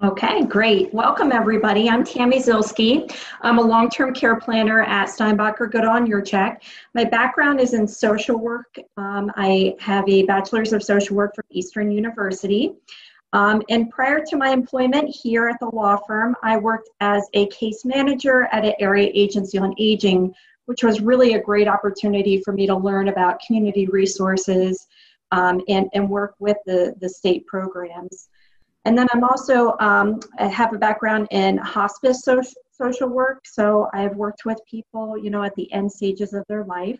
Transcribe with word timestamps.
Okay, 0.00 0.44
great. 0.44 0.94
Welcome, 0.94 1.32
everybody. 1.32 1.90
I'm 1.90 2.04
Tammy 2.04 2.38
Zilski. 2.38 3.12
I'm 3.40 3.58
a 3.58 3.62
long 3.62 3.90
term 3.90 4.14
care 4.14 4.36
planner 4.36 4.82
at 4.82 5.08
Steinbacher 5.08 5.68
Goodall 5.72 5.98
& 6.00 6.06
Yurchak. 6.06 6.58
My 6.94 7.02
background 7.02 7.58
is 7.58 7.74
in 7.74 7.88
social 7.88 8.38
work. 8.38 8.78
Um, 8.96 9.32
I 9.34 9.74
have 9.80 10.08
a 10.08 10.22
bachelor's 10.22 10.72
of 10.72 10.84
social 10.84 11.16
work 11.16 11.34
from 11.34 11.46
Eastern 11.50 11.90
University. 11.90 12.74
Um, 13.32 13.60
and 13.70 13.90
prior 13.90 14.24
to 14.24 14.36
my 14.36 14.50
employment 14.50 15.08
here 15.08 15.48
at 15.48 15.58
the 15.58 15.66
law 15.66 15.96
firm, 16.06 16.36
I 16.44 16.58
worked 16.58 16.90
as 17.00 17.26
a 17.34 17.48
case 17.48 17.84
manager 17.84 18.44
at 18.52 18.64
an 18.64 18.74
area 18.78 19.10
agency 19.12 19.58
on 19.58 19.74
aging, 19.80 20.32
which 20.66 20.84
was 20.84 21.00
really 21.00 21.34
a 21.34 21.42
great 21.42 21.66
opportunity 21.66 22.40
for 22.40 22.52
me 22.52 22.68
to 22.68 22.76
learn 22.76 23.08
about 23.08 23.40
community 23.44 23.86
resources 23.86 24.86
um, 25.32 25.60
and, 25.66 25.88
and 25.92 26.08
work 26.08 26.36
with 26.38 26.58
the, 26.66 26.94
the 27.00 27.08
state 27.08 27.44
programs. 27.48 28.28
And 28.88 28.96
then 28.96 29.06
I'm 29.12 29.22
also, 29.22 29.76
um, 29.80 30.18
I 30.38 30.46
have 30.46 30.72
a 30.72 30.78
background 30.78 31.28
in 31.30 31.58
hospice 31.58 32.22
social, 32.22 33.08
work. 33.10 33.40
So 33.44 33.90
I've 33.92 34.16
worked 34.16 34.46
with 34.46 34.58
people, 34.66 35.18
you 35.18 35.28
know, 35.28 35.42
at 35.42 35.54
the 35.56 35.70
end 35.74 35.92
stages 35.92 36.32
of 36.32 36.42
their 36.48 36.64
life. 36.64 36.98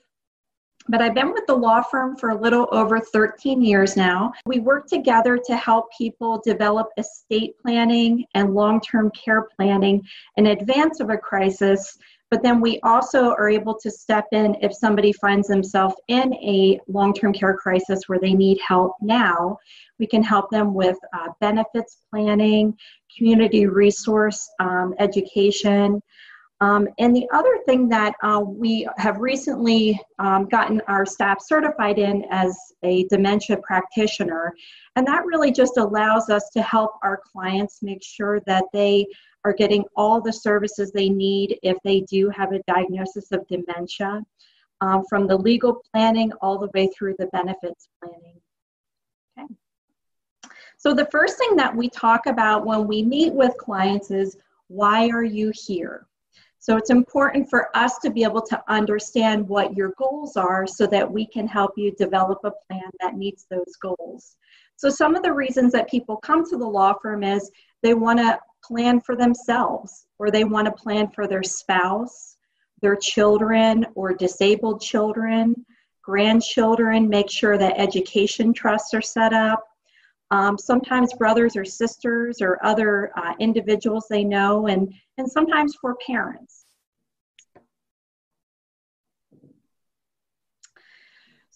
But 0.91 1.01
I've 1.01 1.15
been 1.15 1.33
with 1.33 1.47
the 1.47 1.55
law 1.55 1.81
firm 1.81 2.15
for 2.17 2.29
a 2.29 2.39
little 2.39 2.69
over 2.73 3.01
13 3.01 3.63
years 3.63 3.97
now. 3.97 4.35
We 4.45 4.59
work 4.59 4.87
together 4.87 5.39
to 5.47 5.57
help 5.57 5.87
people 5.97 6.43
develop 6.45 6.89
estate 6.99 7.55
planning 7.59 8.27
and 8.35 8.53
long 8.53 8.83
term 8.83 9.11
care 9.13 9.49
planning 9.57 10.07
in 10.37 10.49
advance 10.49 11.01
of 11.01 11.09
a 11.09 11.17
crisis 11.17 11.97
but 12.31 12.43
then 12.43 12.61
we 12.61 12.79
also 12.83 13.31
are 13.31 13.49
able 13.49 13.75
to 13.79 13.91
step 13.91 14.27
in 14.33 14.57
if 14.61 14.75
somebody 14.75 15.13
finds 15.13 15.49
themselves 15.49 15.95
in 16.09 16.35
a 16.35 16.79
long 16.87 17.15
term 17.15 17.33
care 17.33 17.57
crisis 17.57 18.03
where 18.07 18.19
they 18.19 18.35
need 18.35 18.59
help 18.67 18.93
now. 19.01 19.59
We 19.99 20.07
can 20.07 20.23
help 20.23 20.51
them 20.51 20.75
with 20.75 20.99
uh, 21.15 21.29
benefits 21.41 21.99
planning, 22.11 22.77
community 23.17 23.67
resource 23.67 24.49
um, 24.61 24.95
education. 24.99 26.03
Um, 26.61 26.89
and 26.99 27.15
the 27.15 27.27
other 27.33 27.59
thing 27.67 27.89
that 27.91 28.15
uh, 28.23 28.43
we 28.45 28.87
have 28.97 29.19
recently 29.19 29.99
um, 30.19 30.47
gotten 30.49 30.83
our 30.89 31.07
staff 31.07 31.39
certified 31.41 31.99
in 31.99 32.25
as 32.31 32.57
a 32.83 33.05
dementia 33.05 33.59
practitioner, 33.63 34.53
and 34.97 35.07
that 35.07 35.25
really 35.25 35.53
just 35.53 35.77
allows 35.77 36.31
us 36.31 36.51
to 36.55 36.63
help 36.63 36.93
our 37.05 37.21
clients 37.33 37.79
make 37.81 38.03
sure 38.03 38.41
that 38.47 38.65
they 38.73 39.07
are 39.45 39.53
getting 39.53 39.85
all 39.97 40.21
the 40.21 40.33
services 40.33 40.91
they 40.91 41.09
need 41.09 41.59
if 41.63 41.77
they 41.85 42.01
do 42.03 42.29
have 42.31 42.53
a 42.53 42.63
diagnosis 42.67 43.31
of 43.33 43.47
dementia, 43.47 44.23
um, 44.81 45.05
from 45.09 45.27
the 45.27 45.37
legal 45.37 45.83
planning 45.93 46.33
all 46.41 46.59
the 46.59 46.71
way 46.75 46.89
through 46.89 47.15
the 47.19 47.27
benefits 47.27 47.89
planning. 48.03 48.41
Okay. 49.39 49.55
So 50.77 50.95
the 50.95 51.09
first 51.11 51.39
thing 51.39 51.57
that 51.57 51.75
we 51.75 51.89
talk 51.89 52.27
about 52.27 52.67
when 52.67 52.87
we 52.87 53.03
meet 53.03 53.33
with 53.33 53.57
clients 53.59 54.11
is, 54.11 54.37
why 54.69 55.09
are 55.09 55.25
you 55.25 55.53
here? 55.55 56.07
So 56.61 56.77
it's 56.77 56.91
important 56.91 57.49
for 57.49 57.75
us 57.77 57.99
to 58.01 58.11
be 58.11 58.25
able 58.25 58.43
to 58.43 58.63
understand 58.69 59.49
what 59.49 59.75
your 59.75 59.95
goals 59.97 60.37
are 60.37 60.67
so 60.67 60.87
that 60.89 61.11
we 61.11 61.27
can 61.27 61.47
help 61.47 61.73
you 61.77 61.93
develop 61.93 62.41
a 62.45 62.53
plan 62.69 62.91
that 63.01 63.17
meets 63.17 63.47
those 63.49 63.77
goals. 63.81 64.37
So 64.77 64.91
some 64.91 65.15
of 65.15 65.23
the 65.23 65.33
reasons 65.33 65.73
that 65.73 65.89
people 65.89 66.17
come 66.17 66.49
to 66.51 66.57
the 66.57 66.67
law 66.67 66.95
firm 67.01 67.25
is 67.25 67.51
they 67.83 67.95
want 67.95 68.19
to 68.19 68.39
plan 68.63 69.01
for 69.01 69.17
themselves 69.17 70.07
or 70.19 70.31
they 70.31 70.45
want 70.45 70.67
to 70.67 70.73
plan 70.73 71.09
for 71.09 71.27
their 71.27 71.43
spouse, 71.43 72.37
their 72.83 72.97
children 72.97 73.87
or 73.95 74.13
disabled 74.13 74.81
children, 74.81 75.55
grandchildren, 76.03 77.09
make 77.09 77.31
sure 77.31 77.59
that 77.59 77.79
education 77.79 78.53
trusts 78.53 78.95
are 78.95 79.03
set 79.03 79.33
up. 79.33 79.63
Um, 80.31 80.59
sometimes 80.59 81.15
brothers 81.15 81.57
or 81.57 81.65
sisters 81.65 82.43
or 82.43 82.59
other 82.65 83.11
uh, 83.17 83.33
individuals 83.41 84.07
they 84.11 84.25
know, 84.25 84.67
and, 84.67 84.93
and 85.17 85.31
sometimes 85.31 85.75
for 85.81 85.97
parents. 86.07 86.58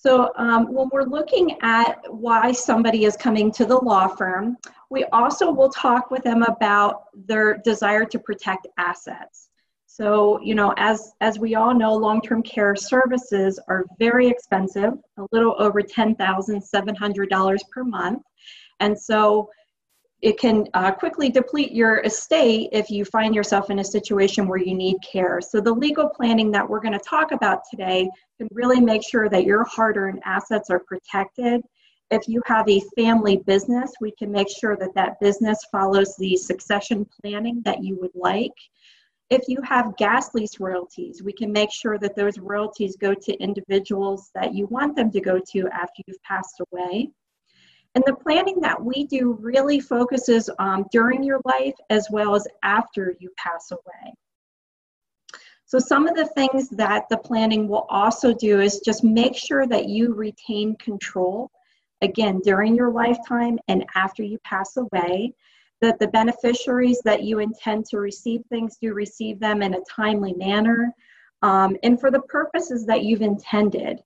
So 0.02 0.32
um, 0.34 0.74
when 0.74 0.88
we're 0.92 1.04
looking 1.04 1.56
at 1.62 2.02
why 2.12 2.50
somebody 2.50 3.04
is 3.04 3.16
coming 3.16 3.52
to 3.52 3.64
the 3.64 3.76
law 3.76 4.08
firm, 4.08 4.56
we 4.90 5.04
also 5.12 5.52
will 5.52 5.68
talk 5.68 6.10
with 6.10 6.24
them 6.24 6.42
about 6.42 7.04
their 7.14 7.58
desire 7.58 8.04
to 8.06 8.18
protect 8.18 8.66
assets. 8.78 9.50
So, 9.86 10.40
you 10.42 10.56
know, 10.56 10.74
as, 10.76 11.12
as 11.20 11.38
we 11.38 11.54
all 11.54 11.72
know, 11.72 11.94
long-term 11.94 12.42
care 12.42 12.74
services 12.74 13.60
are 13.68 13.84
very 14.00 14.26
expensive, 14.26 14.94
a 15.18 15.26
little 15.30 15.54
over 15.60 15.80
$10,700 15.80 17.58
per 17.70 17.84
month. 17.84 18.22
And 18.80 18.98
so 18.98 19.50
it 20.22 20.38
can 20.38 20.68
uh, 20.74 20.92
quickly 20.92 21.28
deplete 21.28 21.72
your 21.72 21.98
estate 22.00 22.68
if 22.70 22.90
you 22.90 23.04
find 23.04 23.34
yourself 23.34 23.70
in 23.70 23.80
a 23.80 23.84
situation 23.84 24.46
where 24.46 24.60
you 24.60 24.72
need 24.72 24.96
care. 25.02 25.40
So, 25.40 25.60
the 25.60 25.72
legal 25.72 26.08
planning 26.08 26.52
that 26.52 26.68
we're 26.68 26.80
going 26.80 26.92
to 26.92 27.00
talk 27.00 27.32
about 27.32 27.62
today 27.68 28.08
can 28.38 28.48
really 28.52 28.80
make 28.80 29.02
sure 29.02 29.28
that 29.28 29.44
your 29.44 29.64
hard 29.64 29.96
earned 29.96 30.22
assets 30.24 30.70
are 30.70 30.78
protected. 30.78 31.62
If 32.12 32.28
you 32.28 32.40
have 32.46 32.68
a 32.68 32.80
family 32.96 33.38
business, 33.38 33.90
we 34.00 34.12
can 34.12 34.30
make 34.30 34.48
sure 34.48 34.76
that 34.76 34.94
that 34.94 35.18
business 35.18 35.58
follows 35.72 36.14
the 36.16 36.36
succession 36.36 37.04
planning 37.20 37.60
that 37.64 37.82
you 37.82 37.98
would 38.00 38.14
like. 38.14 38.52
If 39.28 39.48
you 39.48 39.60
have 39.62 39.96
gas 39.96 40.34
lease 40.34 40.60
royalties, 40.60 41.22
we 41.22 41.32
can 41.32 41.50
make 41.50 41.72
sure 41.72 41.98
that 41.98 42.14
those 42.14 42.38
royalties 42.38 42.96
go 42.96 43.14
to 43.14 43.32
individuals 43.38 44.30
that 44.34 44.54
you 44.54 44.66
want 44.66 44.94
them 44.94 45.10
to 45.10 45.20
go 45.20 45.40
to 45.52 45.68
after 45.68 46.02
you've 46.06 46.22
passed 46.22 46.60
away. 46.70 47.10
And 47.94 48.02
the 48.06 48.16
planning 48.16 48.60
that 48.60 48.82
we 48.82 49.04
do 49.04 49.32
really 49.40 49.78
focuses 49.78 50.48
um, 50.58 50.86
during 50.90 51.22
your 51.22 51.40
life 51.44 51.74
as 51.90 52.08
well 52.10 52.34
as 52.34 52.48
after 52.62 53.14
you 53.20 53.30
pass 53.36 53.70
away. 53.70 54.14
So, 55.66 55.78
some 55.78 56.06
of 56.06 56.14
the 56.14 56.26
things 56.26 56.68
that 56.70 57.08
the 57.08 57.16
planning 57.16 57.68
will 57.68 57.86
also 57.88 58.34
do 58.34 58.60
is 58.60 58.80
just 58.80 59.04
make 59.04 59.36
sure 59.36 59.66
that 59.66 59.88
you 59.88 60.14
retain 60.14 60.76
control, 60.76 61.50
again, 62.02 62.40
during 62.40 62.74
your 62.74 62.90
lifetime 62.90 63.58
and 63.68 63.84
after 63.94 64.22
you 64.22 64.38
pass 64.44 64.76
away, 64.76 65.34
that 65.80 65.98
the 65.98 66.08
beneficiaries 66.08 67.00
that 67.04 67.22
you 67.22 67.40
intend 67.40 67.86
to 67.86 67.98
receive 67.98 68.42
things 68.48 68.76
do 68.80 68.94
receive 68.94 69.40
them 69.40 69.62
in 69.62 69.74
a 69.74 69.80
timely 69.90 70.32
manner, 70.34 70.94
um, 71.42 71.76
and 71.82 71.98
for 71.98 72.10
the 72.10 72.20
purposes 72.20 72.86
that 72.86 73.02
you've 73.02 73.22
intended. 73.22 74.00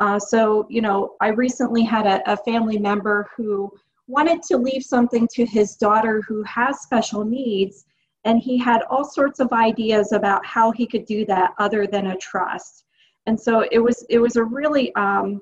Uh, 0.00 0.18
so, 0.18 0.66
you 0.68 0.80
know, 0.80 1.14
I 1.20 1.28
recently 1.28 1.82
had 1.82 2.06
a, 2.06 2.32
a 2.32 2.36
family 2.36 2.78
member 2.78 3.28
who 3.36 3.70
wanted 4.06 4.42
to 4.44 4.56
leave 4.56 4.82
something 4.82 5.28
to 5.34 5.46
his 5.46 5.76
daughter 5.76 6.22
who 6.26 6.42
has 6.44 6.80
special 6.80 7.24
needs, 7.24 7.84
and 8.24 8.40
he 8.40 8.58
had 8.58 8.82
all 8.90 9.04
sorts 9.04 9.40
of 9.40 9.52
ideas 9.52 10.12
about 10.12 10.44
how 10.44 10.70
he 10.70 10.86
could 10.86 11.04
do 11.04 11.24
that 11.26 11.52
other 11.58 11.86
than 11.86 12.08
a 12.08 12.16
trust. 12.16 12.84
And 13.26 13.38
so 13.38 13.64
it 13.70 13.78
was 13.78 14.04
it 14.08 14.18
was 14.18 14.36
a 14.36 14.44
really 14.44 14.94
um, 14.96 15.40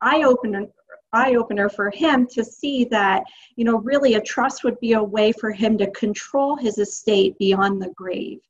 eye 0.00 0.22
opener 0.22 0.66
eye 1.12 1.36
opener 1.36 1.68
for 1.68 1.90
him 1.90 2.26
to 2.26 2.44
see 2.44 2.84
that 2.84 3.22
you 3.56 3.64
know 3.64 3.78
really 3.78 4.14
a 4.14 4.20
trust 4.20 4.64
would 4.64 4.78
be 4.80 4.92
a 4.92 5.02
way 5.02 5.32
for 5.32 5.52
him 5.52 5.78
to 5.78 5.90
control 5.92 6.56
his 6.56 6.78
estate 6.78 7.38
beyond 7.38 7.80
the 7.80 7.92
grave 7.96 8.40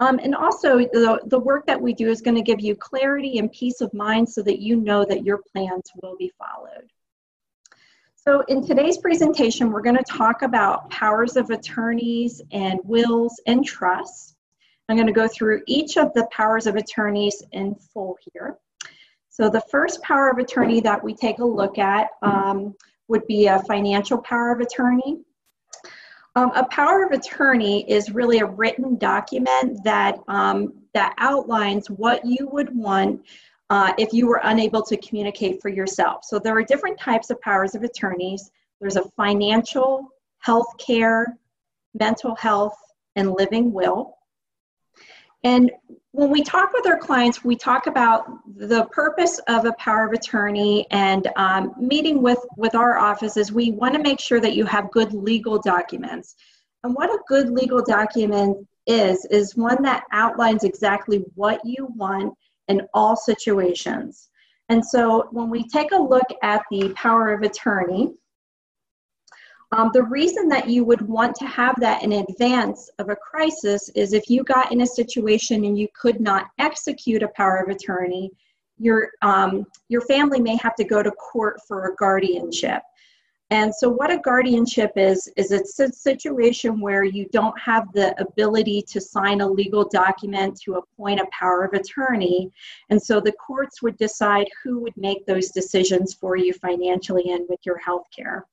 um, 0.00 0.20
and 0.22 0.34
also, 0.34 0.78
the, 0.78 1.20
the 1.26 1.38
work 1.38 1.66
that 1.66 1.80
we 1.80 1.92
do 1.92 2.08
is 2.08 2.20
going 2.20 2.36
to 2.36 2.42
give 2.42 2.60
you 2.60 2.76
clarity 2.76 3.38
and 3.38 3.50
peace 3.50 3.80
of 3.80 3.92
mind 3.92 4.28
so 4.28 4.42
that 4.42 4.60
you 4.60 4.76
know 4.76 5.04
that 5.04 5.24
your 5.24 5.38
plans 5.52 5.90
will 6.02 6.16
be 6.16 6.32
followed. 6.38 6.88
So 8.14 8.42
in 8.42 8.64
today's 8.64 8.98
presentation, 8.98 9.72
we're 9.72 9.82
going 9.82 9.96
to 9.96 10.04
talk 10.04 10.42
about 10.42 10.88
powers 10.90 11.36
of 11.36 11.50
attorneys 11.50 12.42
and 12.52 12.78
wills 12.84 13.40
and 13.46 13.64
trusts. 13.64 14.36
I'm 14.88 14.96
going 14.96 15.06
to 15.06 15.12
go 15.12 15.26
through 15.26 15.62
each 15.66 15.96
of 15.96 16.12
the 16.14 16.28
powers 16.30 16.66
of 16.66 16.76
attorneys 16.76 17.42
in 17.52 17.74
full 17.74 18.16
here. 18.32 18.56
So 19.30 19.48
the 19.48 19.62
first 19.70 20.02
power 20.02 20.30
of 20.30 20.38
attorney 20.38 20.80
that 20.80 21.02
we 21.02 21.14
take 21.14 21.38
a 21.38 21.44
look 21.44 21.78
at 21.78 22.08
um, 22.22 22.74
would 23.08 23.26
be 23.26 23.46
a 23.46 23.62
financial 23.64 24.18
power 24.18 24.52
of 24.52 24.60
attorney. 24.60 25.20
Um, 26.38 26.52
a 26.54 26.64
power 26.66 27.04
of 27.04 27.10
attorney 27.10 27.84
is 27.90 28.12
really 28.12 28.38
a 28.38 28.46
written 28.46 28.96
document 28.96 29.82
that 29.82 30.20
um, 30.28 30.72
that 30.94 31.12
outlines 31.18 31.90
what 31.90 32.24
you 32.24 32.48
would 32.52 32.72
want 32.76 33.26
uh, 33.70 33.92
if 33.98 34.12
you 34.12 34.28
were 34.28 34.40
unable 34.44 34.80
to 34.84 34.96
communicate 34.98 35.60
for 35.60 35.68
yourself. 35.68 36.22
So 36.22 36.38
there 36.38 36.56
are 36.56 36.62
different 36.62 36.96
types 37.00 37.30
of 37.30 37.40
powers 37.40 37.74
of 37.74 37.82
attorneys. 37.82 38.52
There's 38.80 38.94
a 38.94 39.02
financial, 39.16 40.06
healthcare, 40.46 41.24
mental 41.98 42.36
health, 42.36 42.76
and 43.16 43.32
living 43.32 43.72
will. 43.72 44.17
And 45.44 45.70
when 46.12 46.30
we 46.30 46.42
talk 46.42 46.72
with 46.72 46.86
our 46.86 46.98
clients, 46.98 47.44
we 47.44 47.54
talk 47.54 47.86
about 47.86 48.26
the 48.56 48.86
purpose 48.86 49.38
of 49.46 49.66
a 49.66 49.72
power 49.74 50.06
of 50.06 50.12
attorney 50.12 50.86
and 50.90 51.28
um, 51.36 51.74
meeting 51.78 52.22
with, 52.22 52.44
with 52.56 52.74
our 52.74 52.98
offices. 52.98 53.52
We 53.52 53.70
want 53.70 53.94
to 53.94 54.00
make 54.00 54.18
sure 54.18 54.40
that 54.40 54.54
you 54.54 54.64
have 54.64 54.90
good 54.90 55.12
legal 55.12 55.60
documents. 55.60 56.34
And 56.82 56.94
what 56.94 57.10
a 57.10 57.18
good 57.28 57.50
legal 57.50 57.82
document 57.82 58.66
is, 58.86 59.24
is 59.26 59.54
one 59.54 59.82
that 59.82 60.04
outlines 60.12 60.64
exactly 60.64 61.24
what 61.34 61.60
you 61.64 61.88
want 61.94 62.34
in 62.68 62.86
all 62.94 63.14
situations. 63.14 64.28
And 64.70 64.84
so 64.84 65.28
when 65.30 65.50
we 65.50 65.66
take 65.68 65.92
a 65.92 65.96
look 65.96 66.26
at 66.42 66.62
the 66.70 66.90
power 66.90 67.32
of 67.32 67.42
attorney, 67.42 68.14
Um, 69.72 69.90
the 69.92 70.04
reason 70.04 70.48
that 70.48 70.68
you 70.68 70.84
would 70.84 71.02
want 71.02 71.34
to 71.36 71.46
have 71.46 71.74
that 71.80 72.02
in 72.02 72.12
advance 72.12 72.88
of 72.98 73.10
a 73.10 73.16
crisis 73.16 73.90
is 73.90 74.12
if 74.14 74.30
you 74.30 74.42
got 74.42 74.72
in 74.72 74.80
a 74.80 74.86
situation 74.86 75.64
and 75.64 75.78
you 75.78 75.88
could 75.94 76.20
not 76.20 76.46
execute 76.58 77.22
a 77.22 77.28
power 77.28 77.58
of 77.58 77.68
attorney, 77.68 78.30
your, 78.78 79.10
um, 79.20 79.66
your 79.88 80.00
family 80.02 80.40
may 80.40 80.56
have 80.56 80.74
to 80.76 80.84
go 80.84 81.02
to 81.02 81.10
court 81.10 81.60
for 81.66 81.86
a 81.86 81.94
guardianship. 81.96 82.82
And 83.50 83.74
so, 83.74 83.88
what 83.88 84.10
a 84.10 84.18
guardianship 84.18 84.92
is, 84.96 85.26
is 85.38 85.52
it's 85.52 85.78
a 85.80 85.90
situation 85.90 86.80
where 86.80 87.02
you 87.02 87.26
don't 87.32 87.58
have 87.58 87.90
the 87.94 88.18
ability 88.20 88.82
to 88.88 89.00
sign 89.00 89.40
a 89.40 89.48
legal 89.48 89.88
document 89.88 90.60
to 90.64 90.74
appoint 90.74 91.20
a 91.20 91.26
power 91.32 91.64
of 91.64 91.72
attorney. 91.72 92.52
And 92.90 93.02
so, 93.02 93.20
the 93.20 93.32
courts 93.32 93.80
would 93.80 93.96
decide 93.96 94.48
who 94.62 94.80
would 94.80 94.96
make 94.98 95.24
those 95.24 95.48
decisions 95.48 96.12
for 96.12 96.36
you 96.36 96.52
financially 96.52 97.30
and 97.30 97.46
with 97.48 97.60
your 97.64 97.78
health 97.78 98.04
care. 98.14 98.46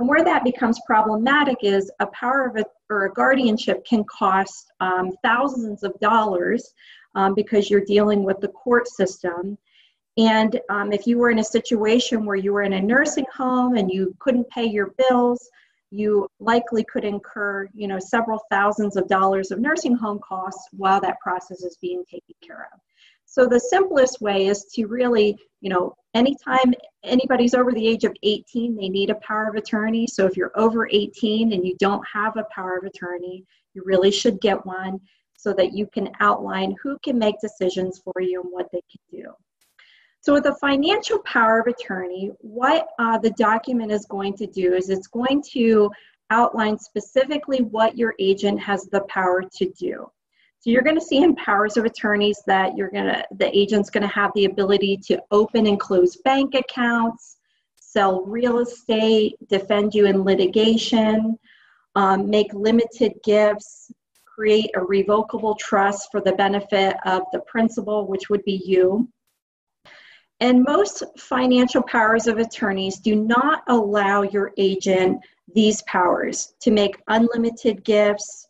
And 0.00 0.08
where 0.08 0.24
that 0.24 0.44
becomes 0.44 0.80
problematic 0.86 1.58
is 1.60 1.92
a 2.00 2.06
power 2.06 2.46
of 2.46 2.56
a, 2.56 2.64
or 2.88 3.04
a 3.04 3.12
guardianship 3.12 3.84
can 3.84 4.02
cost 4.04 4.72
um, 4.80 5.12
thousands 5.22 5.82
of 5.82 5.92
dollars 6.00 6.72
um, 7.14 7.34
because 7.34 7.68
you're 7.68 7.84
dealing 7.84 8.24
with 8.24 8.40
the 8.40 8.48
court 8.48 8.88
system. 8.88 9.58
And 10.16 10.58
um, 10.70 10.90
if 10.94 11.06
you 11.06 11.18
were 11.18 11.28
in 11.30 11.40
a 11.40 11.44
situation 11.44 12.24
where 12.24 12.36
you 12.36 12.54
were 12.54 12.62
in 12.62 12.72
a 12.72 12.80
nursing 12.80 13.26
home 13.36 13.76
and 13.76 13.90
you 13.90 14.16
couldn't 14.20 14.48
pay 14.48 14.64
your 14.64 14.94
bills, 15.10 15.50
you 15.90 16.26
likely 16.38 16.82
could 16.84 17.04
incur, 17.04 17.68
you 17.74 17.86
know, 17.86 17.98
several 17.98 18.40
thousands 18.50 18.96
of 18.96 19.06
dollars 19.06 19.50
of 19.50 19.60
nursing 19.60 19.94
home 19.94 20.18
costs 20.26 20.66
while 20.72 21.02
that 21.02 21.20
process 21.20 21.62
is 21.62 21.76
being 21.76 22.06
taken 22.06 22.34
care 22.42 22.70
of. 22.72 22.80
So 23.30 23.46
the 23.46 23.60
simplest 23.60 24.20
way 24.20 24.48
is 24.48 24.64
to 24.74 24.86
really, 24.86 25.38
you 25.60 25.70
know, 25.70 25.94
anytime 26.14 26.74
anybody's 27.04 27.54
over 27.54 27.70
the 27.70 27.86
age 27.86 28.02
of 28.02 28.12
18, 28.24 28.74
they 28.74 28.88
need 28.88 29.08
a 29.08 29.14
power 29.26 29.48
of 29.48 29.54
attorney. 29.54 30.08
So 30.08 30.26
if 30.26 30.36
you're 30.36 30.50
over 30.56 30.88
18 30.90 31.52
and 31.52 31.64
you 31.64 31.76
don't 31.78 32.02
have 32.12 32.36
a 32.36 32.46
power 32.52 32.76
of 32.76 32.82
attorney, 32.82 33.44
you 33.74 33.82
really 33.86 34.10
should 34.10 34.40
get 34.40 34.66
one 34.66 34.98
so 35.36 35.52
that 35.52 35.72
you 35.72 35.86
can 35.86 36.10
outline 36.18 36.74
who 36.82 36.98
can 37.04 37.20
make 37.20 37.36
decisions 37.40 38.00
for 38.02 38.20
you 38.20 38.42
and 38.42 38.50
what 38.50 38.66
they 38.72 38.82
can 38.90 39.22
do. 39.22 39.32
So 40.22 40.32
with 40.32 40.46
a 40.46 40.56
financial 40.56 41.20
power 41.20 41.60
of 41.60 41.68
attorney, 41.68 42.32
what 42.40 42.88
uh, 42.98 43.16
the 43.18 43.30
document 43.30 43.92
is 43.92 44.06
going 44.06 44.36
to 44.38 44.46
do 44.48 44.74
is 44.74 44.90
it's 44.90 45.06
going 45.06 45.40
to 45.52 45.88
outline 46.30 46.80
specifically 46.80 47.62
what 47.62 47.96
your 47.96 48.16
agent 48.18 48.58
has 48.58 48.86
the 48.86 49.02
power 49.02 49.44
to 49.58 49.70
do. 49.78 50.10
So 50.60 50.68
you're 50.68 50.82
going 50.82 50.98
to 50.98 51.04
see 51.04 51.22
in 51.22 51.34
powers 51.36 51.78
of 51.78 51.86
attorneys 51.86 52.42
that 52.46 52.76
you're 52.76 52.90
going 52.90 53.06
to 53.06 53.24
the 53.38 53.56
agent's 53.56 53.88
going 53.88 54.02
to 54.02 54.14
have 54.14 54.30
the 54.34 54.44
ability 54.44 54.98
to 55.06 55.18
open 55.30 55.66
and 55.66 55.80
close 55.80 56.16
bank 56.16 56.54
accounts, 56.54 57.38
sell 57.76 58.20
real 58.26 58.58
estate, 58.58 59.36
defend 59.48 59.94
you 59.94 60.04
in 60.04 60.22
litigation, 60.22 61.38
um, 61.94 62.28
make 62.28 62.52
limited 62.52 63.14
gifts, 63.24 63.90
create 64.26 64.70
a 64.76 64.82
revocable 64.82 65.54
trust 65.54 66.08
for 66.12 66.20
the 66.20 66.32
benefit 66.32 66.94
of 67.06 67.22
the 67.32 67.40
principal, 67.46 68.06
which 68.06 68.28
would 68.28 68.44
be 68.44 68.60
you. 68.62 69.08
And 70.40 70.62
most 70.62 71.02
financial 71.18 71.82
powers 71.82 72.26
of 72.26 72.36
attorneys 72.36 72.98
do 72.98 73.16
not 73.16 73.62
allow 73.68 74.22
your 74.22 74.52
agent 74.58 75.20
these 75.54 75.80
powers 75.82 76.54
to 76.60 76.70
make 76.70 77.02
unlimited 77.08 77.82
gifts, 77.82 78.46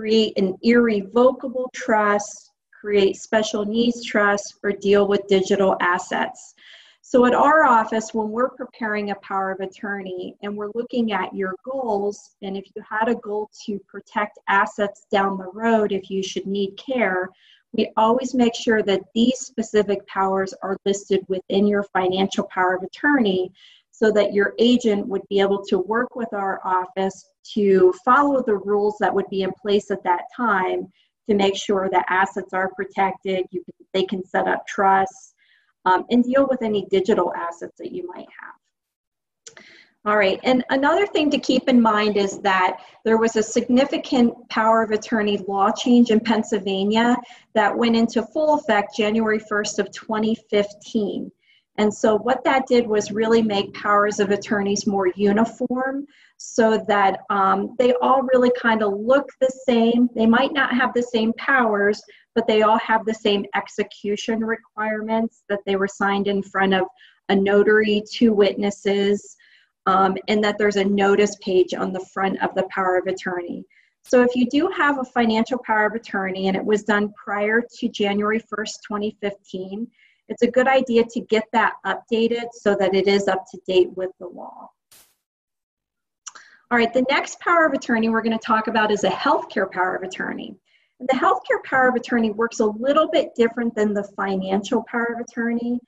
create 0.00 0.32
an 0.38 0.56
irrevocable 0.62 1.68
trust, 1.74 2.52
create 2.80 3.16
special 3.16 3.66
needs 3.66 4.02
trust, 4.02 4.54
or 4.62 4.72
deal 4.72 5.06
with 5.06 5.20
digital 5.28 5.76
assets. 5.82 6.54
So 7.02 7.26
at 7.26 7.34
our 7.34 7.64
office, 7.64 8.14
when 8.14 8.30
we're 8.30 8.48
preparing 8.48 9.10
a 9.10 9.14
power 9.16 9.50
of 9.50 9.60
attorney 9.60 10.36
and 10.42 10.56
we're 10.56 10.70
looking 10.74 11.12
at 11.12 11.34
your 11.34 11.54
goals, 11.70 12.30
and 12.40 12.56
if 12.56 12.64
you 12.74 12.82
had 12.88 13.10
a 13.10 13.14
goal 13.16 13.50
to 13.66 13.78
protect 13.80 14.38
assets 14.48 15.06
down 15.12 15.36
the 15.36 15.50
road 15.52 15.92
if 15.92 16.08
you 16.08 16.22
should 16.22 16.46
need 16.46 16.78
care, 16.78 17.28
we 17.72 17.92
always 17.98 18.34
make 18.34 18.54
sure 18.54 18.82
that 18.82 19.02
these 19.14 19.38
specific 19.38 20.06
powers 20.06 20.54
are 20.62 20.78
listed 20.86 21.26
within 21.28 21.66
your 21.66 21.82
financial 21.82 22.44
power 22.44 22.74
of 22.74 22.82
attorney 22.82 23.52
so 24.00 24.10
that 24.10 24.32
your 24.32 24.54
agent 24.58 25.06
would 25.06 25.20
be 25.28 25.40
able 25.40 25.62
to 25.62 25.78
work 25.78 26.16
with 26.16 26.32
our 26.32 26.58
office 26.64 27.28
to 27.52 27.92
follow 28.02 28.42
the 28.42 28.56
rules 28.56 28.96
that 28.98 29.14
would 29.14 29.28
be 29.28 29.42
in 29.42 29.52
place 29.60 29.90
at 29.90 30.02
that 30.02 30.22
time 30.34 30.90
to 31.28 31.34
make 31.34 31.54
sure 31.54 31.90
that 31.92 32.06
assets 32.08 32.54
are 32.54 32.70
protected, 32.74 33.44
you 33.50 33.62
they 33.92 34.04
can 34.04 34.24
set 34.24 34.48
up 34.48 34.66
trusts, 34.66 35.34
um, 35.84 36.06
and 36.10 36.24
deal 36.24 36.46
with 36.48 36.62
any 36.62 36.86
digital 36.86 37.32
assets 37.34 37.76
that 37.78 37.92
you 37.92 38.06
might 38.06 38.26
have. 38.40 39.64
All 40.06 40.16
right, 40.16 40.40
and 40.44 40.64
another 40.70 41.06
thing 41.06 41.30
to 41.30 41.38
keep 41.38 41.68
in 41.68 41.78
mind 41.78 42.16
is 42.16 42.38
that 42.38 42.78
there 43.04 43.18
was 43.18 43.36
a 43.36 43.42
significant 43.42 44.32
power 44.48 44.82
of 44.82 44.92
attorney 44.92 45.36
law 45.46 45.70
change 45.72 46.10
in 46.10 46.20
Pennsylvania 46.20 47.18
that 47.52 47.76
went 47.76 47.96
into 47.96 48.22
full 48.22 48.54
effect 48.54 48.96
January 48.96 49.38
1st 49.38 49.78
of 49.78 49.92
2015. 49.92 51.30
And 51.80 51.92
so 51.92 52.18
what 52.18 52.44
that 52.44 52.66
did 52.66 52.86
was 52.86 53.10
really 53.10 53.40
make 53.40 53.72
powers 53.72 54.20
of 54.20 54.30
attorneys 54.30 54.86
more 54.86 55.06
uniform 55.16 56.06
so 56.36 56.84
that 56.86 57.20
um, 57.30 57.74
they 57.78 57.94
all 58.02 58.20
really 58.34 58.52
kind 58.54 58.82
of 58.82 58.92
look 58.92 59.30
the 59.40 59.50
same. 59.64 60.10
They 60.14 60.26
might 60.26 60.52
not 60.52 60.74
have 60.74 60.92
the 60.92 61.02
same 61.02 61.32
powers, 61.38 62.02
but 62.34 62.46
they 62.46 62.60
all 62.60 62.78
have 62.80 63.06
the 63.06 63.14
same 63.14 63.46
execution 63.54 64.44
requirements 64.44 65.42
that 65.48 65.60
they 65.64 65.76
were 65.76 65.88
signed 65.88 66.28
in 66.28 66.42
front 66.42 66.74
of 66.74 66.84
a 67.30 67.34
notary, 67.34 68.02
two 68.12 68.34
witnesses, 68.34 69.34
um, 69.86 70.18
and 70.28 70.44
that 70.44 70.58
there's 70.58 70.76
a 70.76 70.84
notice 70.84 71.34
page 71.36 71.72
on 71.72 71.94
the 71.94 72.06
front 72.12 72.42
of 72.42 72.54
the 72.54 72.68
power 72.74 72.98
of 72.98 73.06
attorney. 73.06 73.64
So 74.04 74.20
if 74.20 74.36
you 74.36 74.46
do 74.50 74.68
have 74.76 74.98
a 74.98 75.04
financial 75.04 75.58
power 75.64 75.86
of 75.86 75.94
attorney 75.94 76.48
and 76.48 76.58
it 76.58 76.64
was 76.64 76.82
done 76.82 77.14
prior 77.14 77.62
to 77.78 77.88
January 77.88 78.38
1st, 78.38 78.72
2015, 78.86 79.86
it's 80.30 80.42
a 80.42 80.50
good 80.50 80.68
idea 80.68 81.04
to 81.10 81.20
get 81.20 81.44
that 81.52 81.74
updated 81.84 82.46
so 82.52 82.76
that 82.76 82.94
it 82.94 83.08
is 83.08 83.28
up 83.28 83.44
to 83.50 83.60
date 83.66 83.90
with 83.96 84.10
the 84.20 84.28
law. 84.28 84.70
All 86.70 86.78
right, 86.78 86.94
the 86.94 87.04
next 87.10 87.40
power 87.40 87.66
of 87.66 87.72
attorney 87.72 88.08
we're 88.08 88.22
going 88.22 88.38
to 88.38 88.46
talk 88.46 88.68
about 88.68 88.92
is 88.92 89.02
a 89.02 89.10
healthcare 89.10 89.70
power 89.70 89.96
of 89.96 90.04
attorney. 90.04 90.54
And 91.00 91.08
the 91.08 91.16
healthcare 91.16 91.62
power 91.64 91.88
of 91.88 91.96
attorney 91.96 92.30
works 92.30 92.60
a 92.60 92.66
little 92.66 93.08
bit 93.08 93.34
different 93.34 93.74
than 93.74 93.92
the 93.92 94.04
financial 94.16 94.84
power 94.88 95.16
of 95.16 95.20
attorney 95.20 95.80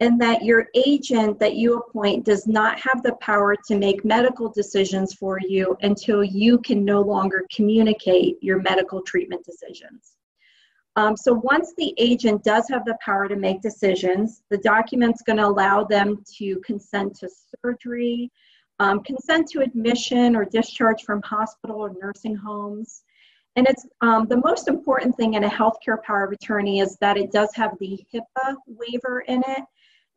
in 0.00 0.16
that 0.16 0.42
your 0.42 0.68
agent 0.74 1.38
that 1.38 1.56
you 1.56 1.76
appoint 1.76 2.24
does 2.24 2.46
not 2.46 2.80
have 2.80 3.02
the 3.02 3.12
power 3.20 3.54
to 3.68 3.76
make 3.76 4.02
medical 4.02 4.48
decisions 4.48 5.12
for 5.12 5.38
you 5.46 5.76
until 5.82 6.24
you 6.24 6.56
can 6.58 6.86
no 6.86 7.02
longer 7.02 7.44
communicate 7.54 8.38
your 8.40 8.62
medical 8.62 9.02
treatment 9.02 9.44
decisions. 9.44 10.16
Um, 11.00 11.16
so 11.16 11.32
once 11.32 11.72
the 11.78 11.94
agent 11.96 12.44
does 12.44 12.68
have 12.68 12.84
the 12.84 12.98
power 13.00 13.26
to 13.26 13.34
make 13.34 13.62
decisions, 13.62 14.42
the 14.50 14.58
document's 14.58 15.22
going 15.22 15.38
to 15.38 15.46
allow 15.46 15.82
them 15.82 16.22
to 16.36 16.60
consent 16.60 17.16
to 17.20 17.28
surgery, 17.64 18.30
um, 18.80 19.02
consent 19.02 19.48
to 19.52 19.62
admission 19.62 20.36
or 20.36 20.44
discharge 20.44 21.02
from 21.04 21.22
hospital 21.22 21.76
or 21.76 21.94
nursing 22.02 22.36
homes. 22.36 23.02
And 23.56 23.66
it's 23.66 23.86
um, 24.02 24.26
the 24.28 24.42
most 24.44 24.68
important 24.68 25.16
thing 25.16 25.34
in 25.34 25.44
a 25.44 25.48
healthcare 25.48 26.02
power 26.02 26.24
of 26.24 26.32
attorney 26.32 26.80
is 26.80 26.98
that 27.00 27.16
it 27.16 27.32
does 27.32 27.48
have 27.54 27.70
the 27.80 27.98
HIPAA 28.12 28.56
waiver 28.66 29.20
in 29.20 29.42
it. 29.48 29.62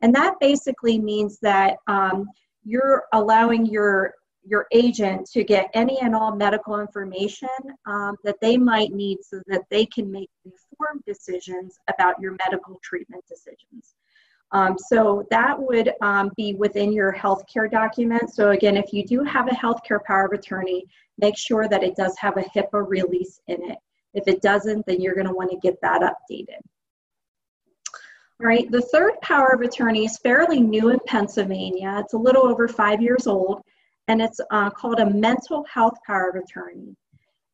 And 0.01 0.13
that 0.15 0.37
basically 0.41 0.99
means 0.99 1.39
that 1.39 1.77
um, 1.87 2.27
you're 2.65 3.05
allowing 3.13 3.65
your 3.65 4.15
your 4.45 4.67
agent 4.71 5.29
to 5.31 5.43
get 5.43 5.69
any 5.73 5.99
and 6.01 6.15
all 6.15 6.35
medical 6.35 6.79
information 6.79 7.47
um, 7.85 8.17
that 8.23 8.39
they 8.41 8.57
might 8.57 8.91
need 8.91 9.19
so 9.23 9.41
that 9.47 9.63
they 9.69 9.85
can 9.85 10.11
make 10.11 10.29
informed 10.45 11.01
decisions 11.05 11.79
about 11.89 12.19
your 12.19 12.35
medical 12.45 12.79
treatment 12.83 13.23
decisions. 13.27 13.95
Um, 14.51 14.77
so 14.77 15.25
that 15.31 15.59
would 15.59 15.93
um, 16.01 16.31
be 16.37 16.53
within 16.53 16.93
your 16.93 17.11
healthcare 17.11 17.69
document. 17.69 18.33
So 18.33 18.51
again, 18.51 18.77
if 18.77 18.93
you 18.93 19.05
do 19.05 19.23
have 19.23 19.47
a 19.47 19.55
healthcare 19.55 20.03
power 20.03 20.25
of 20.25 20.33
attorney, 20.33 20.85
make 21.17 21.37
sure 21.37 21.67
that 21.67 21.83
it 21.83 21.95
does 21.95 22.15
have 22.19 22.37
a 22.37 22.43
HIPAA 22.43 22.87
release 22.87 23.39
in 23.47 23.71
it. 23.71 23.79
If 24.13 24.27
it 24.27 24.41
doesn't, 24.43 24.85
then 24.85 25.01
you're 25.01 25.15
going 25.15 25.27
to 25.27 25.33
want 25.33 25.49
to 25.51 25.57
get 25.57 25.81
that 25.81 26.01
updated. 26.01 26.61
All 28.39 28.47
right, 28.47 28.69
the 28.69 28.81
third 28.81 29.13
power 29.21 29.53
of 29.53 29.61
attorney 29.61 30.05
is 30.05 30.17
fairly 30.17 30.59
new 30.59 30.89
in 30.89 30.99
Pennsylvania. 31.07 31.97
It's 32.03 32.13
a 32.13 32.17
little 32.17 32.45
over 32.45 32.67
five 32.67 33.01
years 33.01 33.25
old, 33.25 33.63
and 34.07 34.21
it's 34.21 34.39
uh, 34.51 34.69
called 34.69 34.99
a 34.99 35.09
mental 35.09 35.65
health 35.71 35.97
power 36.05 36.29
of 36.29 36.35
attorney. 36.35 36.95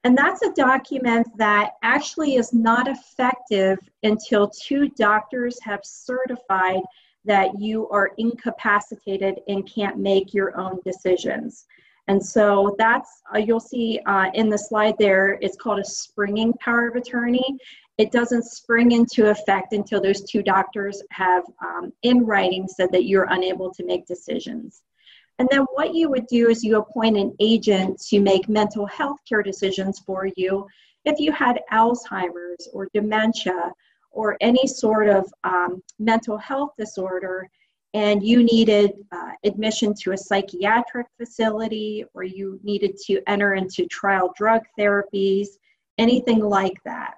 And 0.03 0.18
that's 0.18 0.41
a 0.41 0.53
document 0.53 1.27
that 1.38 1.72
actually 1.84 2.36
is 2.36 2.53
not 2.53 2.88
effective 2.88 3.77
until 4.03 4.50
two 4.50 4.89
doctors 4.89 5.60
have 5.62 5.82
certified 5.84 6.82
that 7.25 7.60
you 7.60 7.89
are 7.89 8.12
incapacitated 8.18 9.41
and 9.48 9.70
can't 9.70 9.98
make 9.98 10.34
your 10.34 10.58
own 10.58 10.79
decisions. 10.86 11.65
And 12.08 12.25
so 12.25 12.75
that's, 12.79 13.22
uh, 13.36 13.38
you'll 13.38 13.60
see 13.60 14.00
uh, 14.08 14.32
in 14.34 14.50
the 14.50 14.58
slide 14.58 14.96
there, 14.98 15.38
it's 15.41 15.58
called 15.58 15.79
a 15.79 15.86
springing 15.86 16.53
power 16.53 16.88
of 16.88 16.96
attorney. 16.96 17.58
It 18.00 18.12
doesn't 18.12 18.46
spring 18.46 18.94
into 18.94 19.29
effect 19.29 19.74
until 19.74 20.01
those 20.01 20.24
two 20.24 20.41
doctors 20.41 21.03
have, 21.12 21.44
um, 21.62 21.91
in 22.01 22.25
writing, 22.25 22.68
said 22.68 22.91
that 22.94 23.03
you're 23.03 23.27
unable 23.29 23.72
to 23.74 23.86
make 23.86 24.08
decisions. 24.08 24.82
And 25.39 25.48
then 25.50 25.65
what 25.74 25.96
you 25.96 26.10
would 26.10 26.27
do 26.27 26.50
is 26.50 26.63
you 26.63 26.77
appoint 26.77 27.17
an 27.17 27.34
agent 27.39 28.00
to 28.10 28.19
make 28.19 28.50
mental 28.50 28.86
health 28.86 29.19
care 29.27 29.41
decisions 29.41 30.00
for 30.00 30.27
you 30.36 30.67
if 31.05 31.17
you 31.17 31.31
had 31.31 31.62
Alzheimer's 31.72 32.67
or 32.74 32.89
dementia 32.93 33.72
or 34.12 34.38
any 34.41 34.67
sort 34.67 35.08
of 35.08 35.31
um, 35.46 35.81
mental 35.98 36.38
health 36.38 36.72
disorder 36.77 37.50
and 37.93 38.22
you 38.22 38.43
needed 38.43 38.91
uh, 39.12 39.31
admission 39.43 39.93
to 40.01 40.12
a 40.12 40.17
psychiatric 40.17 41.08
facility 41.17 42.03
or 42.13 42.24
you 42.24 42.60
needed 42.62 42.98
to 43.05 43.22
enter 43.27 43.55
into 43.55 43.88
trial 43.88 44.31
drug 44.38 44.62
therapies, 44.77 45.48
anything 45.98 46.39
like 46.39 46.77
that. 46.84 47.15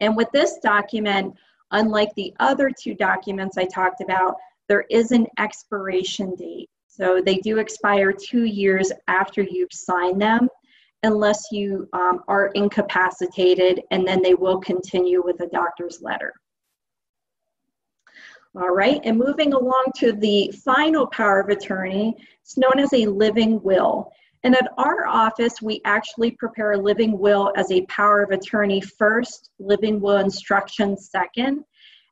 And 0.00 0.16
with 0.16 0.30
this 0.32 0.58
document, 0.62 1.34
unlike 1.70 2.12
the 2.14 2.34
other 2.40 2.70
two 2.70 2.94
documents 2.94 3.58
I 3.58 3.66
talked 3.66 4.00
about, 4.00 4.36
there 4.68 4.84
is 4.90 5.12
an 5.12 5.26
expiration 5.38 6.34
date. 6.34 6.70
So 6.98 7.20
they 7.24 7.36
do 7.36 7.58
expire 7.58 8.12
two 8.12 8.44
years 8.44 8.90
after 9.06 9.42
you've 9.42 9.72
signed 9.72 10.20
them, 10.20 10.48
unless 11.04 11.44
you 11.52 11.88
um, 11.92 12.22
are 12.26 12.48
incapacitated, 12.54 13.82
and 13.90 14.06
then 14.06 14.20
they 14.22 14.34
will 14.34 14.58
continue 14.58 15.22
with 15.24 15.40
a 15.40 15.46
doctor's 15.46 16.02
letter. 16.02 16.32
All 18.56 18.74
right, 18.74 19.00
and 19.04 19.16
moving 19.16 19.52
along 19.52 19.92
to 19.96 20.12
the 20.12 20.52
final 20.64 21.06
power 21.06 21.38
of 21.40 21.50
attorney, 21.50 22.16
it's 22.42 22.56
known 22.56 22.78
as 22.78 22.92
a 22.92 23.06
living 23.06 23.62
will. 23.62 24.10
And 24.42 24.56
at 24.56 24.72
our 24.78 25.06
office, 25.06 25.60
we 25.62 25.80
actually 25.84 26.32
prepare 26.32 26.72
a 26.72 26.78
living 26.78 27.18
will 27.18 27.52
as 27.56 27.70
a 27.70 27.86
power 27.86 28.22
of 28.22 28.30
attorney 28.30 28.80
first, 28.80 29.50
living 29.60 30.00
will 30.00 30.16
instruction 30.16 30.96
second. 30.96 31.64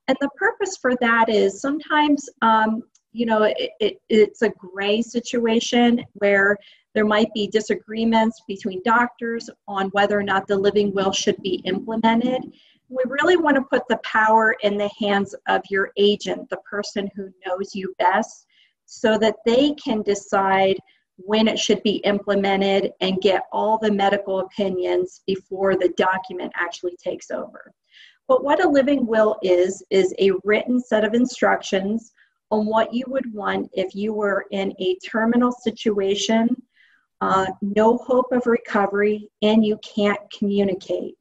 And 0.09 0.17
the 0.21 0.31
purpose 0.37 0.77
for 0.77 0.95
that 1.01 1.29
is 1.29 1.61
sometimes, 1.61 2.29
um, 2.43 2.83
you 3.17 3.27
know, 3.27 3.43
it, 3.43 3.71
it, 3.81 4.01
it's 4.09 4.43
a 4.43 4.51
gray 4.51 5.01
situation 5.03 6.05
where 6.15 6.57
there 6.95 7.05
might 7.05 7.33
be 7.35 7.47
disagreements 7.47 8.41
between 8.47 8.83
doctors 8.85 9.49
on 9.69 9.89
whether 9.89 10.19
or 10.19 10.23
not 10.23 10.47
the 10.47 10.57
living 10.57 10.93
will 10.95 11.13
should 11.13 11.41
be 11.43 11.63
implemented 11.65 12.43
we 12.89 13.03
really 13.07 13.37
want 13.37 13.57
to 13.57 13.63
put 13.63 13.87
the 13.89 13.99
power 14.05 14.55
in 14.63 14.77
the 14.77 14.91
hands 15.01 15.35
of 15.49 15.63
your 15.69 15.91
agent, 15.97 16.49
the 16.51 16.59
person 16.59 17.11
who 17.17 17.29
knows 17.45 17.75
you 17.75 17.95
best, 17.99 18.47
so 18.85 19.19
that 19.19 19.37
they 19.45 19.73
can 19.73 20.03
decide 20.03 20.77
when 21.17 21.49
it 21.49 21.59
should 21.59 21.83
be 21.83 21.97
implemented 22.05 22.93
and 23.01 23.21
get 23.23 23.43
all 23.51 23.79
the 23.79 23.91
medical 23.91 24.41
opinions 24.41 25.23
before 25.27 25.75
the 25.75 25.93
document 25.97 26.53
actually 26.55 26.97
takes 27.03 27.31
over. 27.31 27.73
But 28.29 28.45
what 28.45 28.65
a 28.65 28.69
living 28.69 29.07
will 29.07 29.37
is, 29.43 29.83
is 29.91 30.15
a 30.19 30.33
written 30.45 30.81
set 30.81 31.05
of 31.05 31.15
instructions 31.15 32.13
on 32.51 32.67
what 32.67 32.93
you 32.93 33.05
would 33.09 33.33
want 33.33 33.71
if 33.73 33.95
you 33.95 34.13
were 34.13 34.47
in 34.51 34.73
a 34.79 34.97
terminal 34.97 35.53
situation, 35.53 36.49
uh, 37.21 37.47
no 37.61 37.97
hope 37.99 38.31
of 38.33 38.47
recovery, 38.47 39.29
and 39.43 39.65
you 39.65 39.79
can't 39.79 40.21
communicate. 40.31 41.15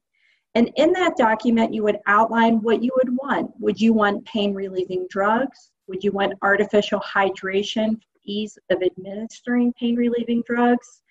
And 0.54 0.70
in 0.76 0.92
that 0.92 1.16
document, 1.16 1.74
you 1.74 1.82
would 1.82 1.98
outline 2.06 2.62
what 2.62 2.82
you 2.82 2.90
would 2.96 3.14
want. 3.22 3.50
Would 3.60 3.80
you 3.80 3.92
want 3.92 4.24
pain 4.24 4.54
relieving 4.54 5.06
drugs? 5.10 5.70
Would 5.88 6.02
you 6.02 6.12
want 6.12 6.34
artificial 6.42 7.00
hydration 7.00 7.92
for 8.00 8.18
ease 8.24 8.58
of 8.70 8.82
administering 8.82 9.72
pain 9.78 9.96
relieving 9.96 10.42
drugs? 10.46 11.02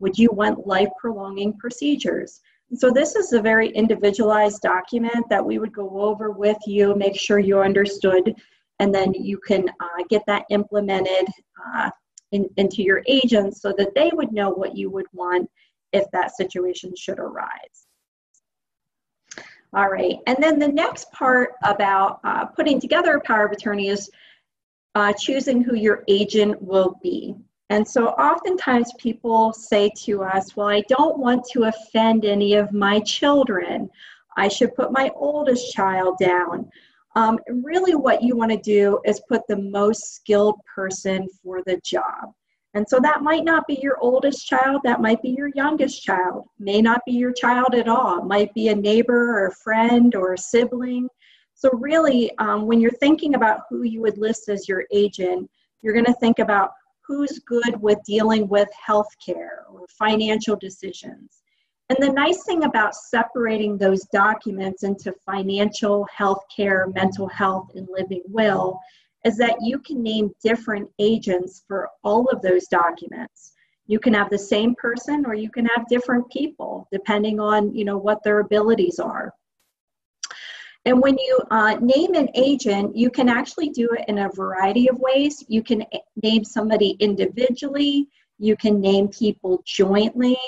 Would 0.00 0.18
you 0.18 0.30
want 0.32 0.66
life 0.66 0.90
prolonging 1.00 1.56
procedures? 1.58 2.40
So, 2.74 2.90
this 2.90 3.16
is 3.16 3.32
a 3.32 3.42
very 3.42 3.68
individualized 3.68 4.62
document 4.62 5.28
that 5.28 5.44
we 5.44 5.58
would 5.58 5.72
go 5.72 6.00
over 6.00 6.30
with 6.30 6.58
you, 6.66 6.94
make 6.94 7.16
sure 7.16 7.38
you 7.38 7.60
understood, 7.60 8.34
and 8.82 8.92
then 8.92 9.14
you 9.14 9.38
can 9.38 9.68
uh, 9.68 10.02
get 10.10 10.22
that 10.26 10.44
implemented 10.50 11.28
uh, 11.64 11.88
in, 12.32 12.50
into 12.56 12.82
your 12.82 13.00
agents 13.06 13.62
so 13.62 13.72
that 13.78 13.94
they 13.94 14.10
would 14.12 14.32
know 14.32 14.50
what 14.50 14.76
you 14.76 14.90
would 14.90 15.06
want 15.12 15.48
if 15.92 16.04
that 16.10 16.36
situation 16.36 16.92
should 16.96 17.20
arise. 17.20 17.86
All 19.72 19.88
right, 19.88 20.16
and 20.26 20.36
then 20.40 20.58
the 20.58 20.66
next 20.66 21.12
part 21.12 21.50
about 21.62 22.18
uh, 22.24 22.44
putting 22.44 22.80
together 22.80 23.14
a 23.14 23.20
power 23.20 23.46
of 23.46 23.52
attorney 23.52 23.86
is 23.86 24.10
uh, 24.96 25.12
choosing 25.12 25.62
who 25.62 25.76
your 25.76 26.02
agent 26.08 26.60
will 26.60 26.98
be. 27.04 27.36
And 27.70 27.86
so 27.86 28.08
oftentimes 28.08 28.92
people 28.98 29.52
say 29.52 29.92
to 30.04 30.24
us, 30.24 30.56
well, 30.56 30.68
I 30.68 30.82
don't 30.88 31.18
want 31.18 31.44
to 31.52 31.64
offend 31.64 32.24
any 32.24 32.54
of 32.54 32.72
my 32.72 32.98
children. 33.00 33.88
I 34.36 34.48
should 34.48 34.74
put 34.74 34.90
my 34.90 35.08
oldest 35.14 35.72
child 35.72 36.18
down. 36.18 36.68
Um, 37.14 37.38
really, 37.48 37.94
what 37.94 38.22
you 38.22 38.36
want 38.36 38.50
to 38.52 38.56
do 38.56 39.00
is 39.04 39.20
put 39.28 39.42
the 39.46 39.56
most 39.56 40.14
skilled 40.14 40.56
person 40.74 41.28
for 41.42 41.62
the 41.64 41.80
job. 41.84 42.32
And 42.74 42.88
so 42.88 42.98
that 43.00 43.22
might 43.22 43.44
not 43.44 43.66
be 43.66 43.78
your 43.82 43.98
oldest 44.00 44.46
child, 44.46 44.80
that 44.84 45.02
might 45.02 45.20
be 45.20 45.30
your 45.30 45.50
youngest 45.54 46.02
child, 46.02 46.46
may 46.58 46.80
not 46.80 47.02
be 47.04 47.12
your 47.12 47.32
child 47.32 47.74
at 47.74 47.86
all, 47.86 48.24
might 48.24 48.52
be 48.54 48.68
a 48.68 48.74
neighbor 48.74 49.38
or 49.38 49.48
a 49.48 49.54
friend 49.56 50.14
or 50.14 50.32
a 50.32 50.38
sibling. 50.38 51.08
So, 51.54 51.68
really, 51.74 52.36
um, 52.38 52.66
when 52.66 52.80
you're 52.80 52.90
thinking 52.92 53.34
about 53.34 53.60
who 53.68 53.82
you 53.82 54.00
would 54.00 54.16
list 54.16 54.48
as 54.48 54.68
your 54.68 54.84
agent, 54.90 55.50
you're 55.82 55.92
going 55.92 56.06
to 56.06 56.14
think 56.14 56.38
about 56.38 56.70
who's 57.06 57.40
good 57.40 57.80
with 57.80 57.98
dealing 58.06 58.48
with 58.48 58.68
healthcare 58.88 59.68
or 59.70 59.86
financial 59.98 60.56
decisions. 60.56 61.41
And 61.92 62.02
the 62.02 62.14
nice 62.14 62.42
thing 62.44 62.64
about 62.64 62.94
separating 62.94 63.76
those 63.76 64.04
documents 64.04 64.82
into 64.82 65.12
financial, 65.26 66.08
healthcare, 66.18 66.90
mental 66.94 67.28
health, 67.28 67.72
and 67.74 67.86
living 67.90 68.22
will 68.28 68.80
is 69.26 69.36
that 69.36 69.58
you 69.60 69.78
can 69.78 70.02
name 70.02 70.30
different 70.42 70.88
agents 70.98 71.62
for 71.68 71.90
all 72.02 72.30
of 72.30 72.40
those 72.40 72.66
documents. 72.68 73.52
You 73.88 73.98
can 73.98 74.14
have 74.14 74.30
the 74.30 74.38
same 74.38 74.74
person 74.76 75.26
or 75.26 75.34
you 75.34 75.50
can 75.50 75.66
have 75.66 75.86
different 75.86 76.30
people 76.30 76.88
depending 76.90 77.40
on 77.40 77.74
you 77.74 77.84
know 77.84 77.98
what 77.98 78.22
their 78.22 78.40
abilities 78.40 78.98
are. 78.98 79.34
And 80.86 80.98
when 80.98 81.18
you 81.18 81.40
uh, 81.50 81.76
name 81.78 82.14
an 82.14 82.30
agent, 82.34 82.96
you 82.96 83.10
can 83.10 83.28
actually 83.28 83.68
do 83.68 83.90
it 83.90 84.06
in 84.08 84.20
a 84.20 84.30
variety 84.30 84.88
of 84.88 84.98
ways. 84.98 85.44
You 85.46 85.62
can 85.62 85.84
name 86.22 86.42
somebody 86.42 86.96
individually, 87.00 88.08
you 88.38 88.56
can 88.56 88.80
name 88.80 89.08
people 89.08 89.62
jointly, 89.66 90.38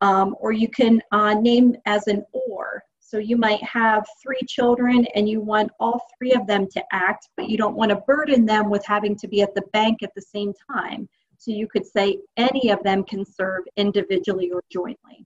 um, 0.00 0.36
or 0.40 0.52
you 0.52 0.68
can 0.68 1.00
uh, 1.12 1.34
name 1.34 1.76
as 1.86 2.06
an 2.06 2.24
or. 2.32 2.82
So 3.00 3.18
you 3.18 3.36
might 3.36 3.62
have 3.62 4.04
three 4.20 4.40
children 4.48 5.06
and 5.14 5.28
you 5.28 5.40
want 5.40 5.70
all 5.78 6.00
three 6.18 6.32
of 6.32 6.46
them 6.46 6.66
to 6.72 6.84
act, 6.92 7.28
but 7.36 7.48
you 7.48 7.56
don't 7.56 7.76
want 7.76 7.90
to 7.90 7.96
burden 8.06 8.44
them 8.44 8.68
with 8.68 8.84
having 8.84 9.16
to 9.16 9.28
be 9.28 9.42
at 9.42 9.54
the 9.54 9.62
bank 9.72 10.02
at 10.02 10.12
the 10.16 10.22
same 10.22 10.52
time. 10.68 11.08
So 11.38 11.52
you 11.52 11.68
could 11.68 11.86
say 11.86 12.18
any 12.36 12.70
of 12.70 12.82
them 12.82 13.04
can 13.04 13.24
serve 13.24 13.64
individually 13.76 14.50
or 14.50 14.64
jointly. 14.72 15.24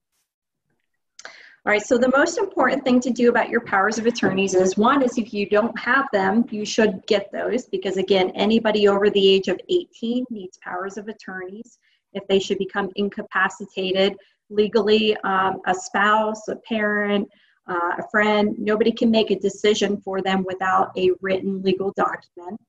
All 1.66 1.72
right, 1.72 1.82
so 1.82 1.98
the 1.98 2.10
most 2.16 2.38
important 2.38 2.84
thing 2.84 3.00
to 3.00 3.10
do 3.10 3.28
about 3.28 3.50
your 3.50 3.60
powers 3.60 3.98
of 3.98 4.06
attorneys 4.06 4.54
is 4.54 4.76
one 4.76 5.02
is 5.02 5.18
if 5.18 5.32
you 5.32 5.48
don't 5.48 5.78
have 5.78 6.06
them, 6.12 6.46
you 6.50 6.64
should 6.64 7.06
get 7.06 7.30
those 7.32 7.66
because 7.66 7.98
again, 7.98 8.30
anybody 8.34 8.88
over 8.88 9.08
the 9.08 9.28
age 9.28 9.48
of 9.48 9.60
18 9.68 10.24
needs 10.30 10.58
powers 10.62 10.96
of 10.96 11.08
attorneys. 11.08 11.78
If 12.12 12.26
they 12.28 12.38
should 12.38 12.58
become 12.58 12.90
incapacitated 12.96 14.16
legally, 14.50 15.16
um, 15.18 15.60
a 15.66 15.74
spouse, 15.74 16.48
a 16.48 16.56
parent, 16.56 17.28
uh, 17.68 17.96
a 17.98 18.08
friend. 18.10 18.54
Nobody 18.58 18.92
can 18.92 19.10
make 19.10 19.30
a 19.30 19.38
decision 19.38 20.00
for 20.00 20.20
them 20.20 20.44
without 20.44 20.90
a 20.98 21.10
written 21.20 21.62
legal 21.62 21.92
document. 21.96 22.60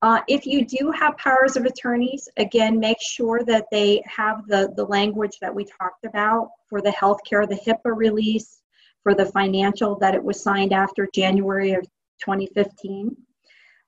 Uh, 0.00 0.20
if 0.26 0.46
you 0.46 0.64
do 0.64 0.90
have 0.90 1.16
powers 1.16 1.56
of 1.56 1.64
attorneys, 1.64 2.28
again, 2.36 2.80
make 2.80 3.00
sure 3.00 3.44
that 3.44 3.66
they 3.70 4.02
have 4.04 4.46
the, 4.48 4.72
the 4.76 4.84
language 4.84 5.38
that 5.40 5.54
we 5.54 5.64
talked 5.64 6.04
about 6.04 6.50
for 6.68 6.80
the 6.80 6.90
healthcare, 6.90 7.48
the 7.48 7.60
HIPAA 7.66 7.96
release, 7.96 8.62
for 9.04 9.14
the 9.14 9.26
financial 9.26 9.96
that 9.98 10.14
it 10.14 10.22
was 10.22 10.42
signed 10.42 10.72
after 10.72 11.08
January 11.14 11.72
of 11.72 11.82
2015. 12.24 13.16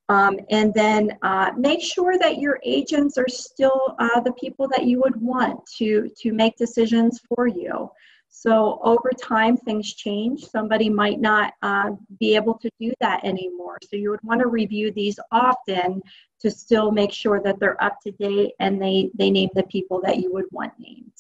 Um, 0.09 0.39
and 0.51 0.75
then 0.75 1.17
uh, 1.23 1.53
make 1.57 1.81
sure 1.81 2.19
that 2.19 2.39
your 2.39 2.61
agents 2.63 3.17
are 3.17 3.29
still 3.29 3.97
uh, 3.99 4.21
the 4.21 4.33
people 4.33 4.69
that 4.69 4.85
you 4.85 5.01
would 5.01 5.17
want 5.21 5.61
to, 5.79 6.11
to 6.21 6.33
make 6.33 6.57
decisions 6.57 7.21
for 7.29 7.47
you. 7.47 7.91
So 8.29 8.81
over 8.83 9.11
time, 9.23 9.57
things 9.57 9.95
change. 9.95 10.45
Somebody 10.45 10.91
might 10.91 11.21
not 11.21 11.55
uh, 11.63 11.93
be 12.19 12.35
able 12.35 12.59
to 12.59 12.71
do 12.81 12.93
that 13.01 13.25
anymore. 13.25 13.79
So 13.89 13.97
you 13.97 14.11
would 14.11 14.23
want 14.25 14.41
to 14.41 14.49
review 14.49 14.91
these 14.91 15.19
often 15.31 16.03
to 16.41 16.51
still 16.51 16.91
make 16.91 17.13
sure 17.13 17.41
that 17.43 17.59
they're 17.61 17.83
up 17.83 17.99
to 18.03 18.11
date 18.11 18.53
and 18.59 18.83
they, 18.83 19.11
they 19.15 19.31
name 19.31 19.51
the 19.55 19.63
people 19.63 20.01
that 20.03 20.19
you 20.19 20.33
would 20.33 20.47
want 20.51 20.73
named. 20.79 21.13